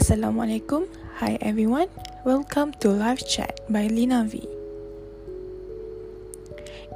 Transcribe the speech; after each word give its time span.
Assalamualaikum. 0.00 0.88
Hi 1.20 1.36
everyone. 1.44 1.92
Welcome 2.24 2.72
to 2.80 2.88
LyVeChat 2.88 3.68
by 3.68 3.84
Lyna 3.84 4.24
Vee. 4.24 4.48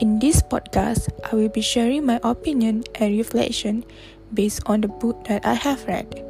In 0.00 0.16
this 0.24 0.40
podcast, 0.40 1.12
I 1.20 1.36
will 1.36 1.52
be 1.52 1.60
sharing 1.60 2.08
my 2.08 2.16
opinion 2.24 2.80
and 2.96 3.12
reflection 3.12 3.84
based 4.32 4.64
on 4.64 4.80
the 4.80 4.88
book 4.88 5.20
that 5.28 5.44
I 5.44 5.52
have 5.52 5.84
read. 5.84 6.24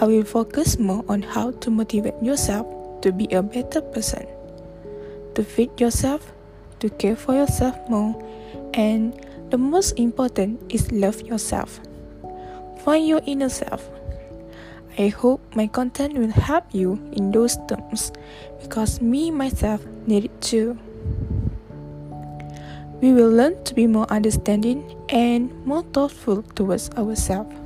I 0.00 0.08
will 0.08 0.24
focus 0.24 0.80
more 0.80 1.04
on 1.12 1.20
how 1.20 1.52
to 1.60 1.68
motivate 1.68 2.16
yourself 2.24 2.64
to 3.04 3.12
be 3.12 3.28
a 3.28 3.44
better 3.44 3.84
person, 3.84 4.24
to 5.36 5.44
feed 5.44 5.76
yourself, 5.76 6.32
to 6.80 6.88
care 6.88 7.20
for 7.20 7.36
yourself 7.36 7.76
more, 7.84 8.16
and 8.72 9.12
the 9.52 9.60
most 9.60 10.00
important 10.00 10.56
is 10.72 10.88
love 10.88 11.20
yourself. 11.20 11.84
Find 12.80 13.04
your 13.04 13.20
inner 13.28 13.52
self. 13.52 13.99
I 15.00 15.08
hope 15.08 15.40
my 15.56 15.66
content 15.66 16.12
will 16.12 16.30
help 16.30 16.74
you 16.76 17.00
in 17.16 17.32
those 17.32 17.56
terms 17.68 18.12
because 18.60 19.00
me 19.00 19.30
myself 19.30 19.80
need 20.06 20.26
it 20.26 20.40
too. 20.42 20.78
We 23.00 23.14
will 23.14 23.30
learn 23.30 23.64
to 23.64 23.72
be 23.72 23.86
more 23.86 24.04
understanding 24.12 24.84
and 25.08 25.48
more 25.64 25.84
thoughtful 25.94 26.42
towards 26.54 26.90
ourselves. 27.00 27.56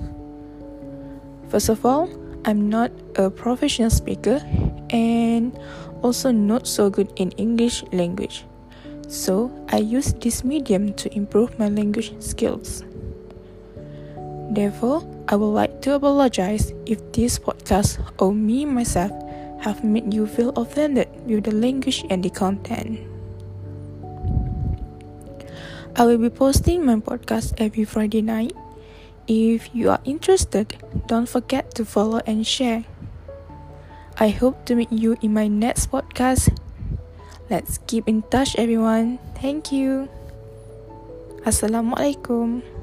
First 1.48 1.70
of 1.70 1.84
all, 1.84 2.08
I'm 2.44 2.70
not 2.70 2.92
a 3.16 3.30
professional 3.30 3.90
speaker 3.90 4.38
and 4.90 5.58
also 6.02 6.30
not 6.30 6.68
so 6.68 6.88
good 6.88 7.12
in 7.16 7.32
English 7.32 7.82
language. 7.90 8.44
So, 9.08 9.50
I 9.70 9.78
use 9.78 10.14
this 10.22 10.44
medium 10.44 10.94
to 10.94 11.12
improve 11.12 11.58
my 11.58 11.68
language 11.68 12.14
skills. 12.22 12.84
Therefore, 14.55 15.02
I 15.27 15.34
would 15.34 15.50
like 15.50 15.83
to 15.83 15.98
apologize 15.98 16.70
if 16.86 17.02
this 17.10 17.42
podcast 17.42 17.98
or 18.22 18.30
me 18.30 18.62
myself 18.62 19.10
have 19.66 19.83
made 19.83 20.14
you 20.14 20.30
feel 20.30 20.55
offended 20.55 21.10
with 21.27 21.50
the 21.50 21.50
language 21.50 22.06
and 22.06 22.22
the 22.22 22.30
content. 22.30 23.02
I 25.98 26.06
will 26.06 26.19
be 26.19 26.30
posting 26.30 26.86
my 26.86 27.02
podcast 27.02 27.58
every 27.58 27.82
Friday 27.82 28.22
night. 28.22 28.55
If 29.27 29.75
you 29.75 29.91
are 29.91 30.02
interested, 30.05 30.78
don't 31.10 31.28
forget 31.28 31.75
to 31.75 31.84
follow 31.84 32.20
and 32.22 32.47
share. 32.47 32.84
I 34.19 34.30
hope 34.30 34.66
to 34.66 34.78
meet 34.78 34.92
you 34.92 35.16
in 35.22 35.34
my 35.34 35.48
next 35.48 35.91
podcast. 35.91 36.55
Let's 37.50 37.82
keep 37.91 38.06
in 38.06 38.22
touch, 38.30 38.55
everyone. 38.55 39.19
Thank 39.34 39.75
you. 39.75 40.06
Assalamualaikum. 41.42 42.73